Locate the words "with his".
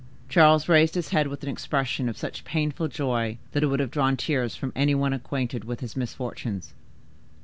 5.63-5.95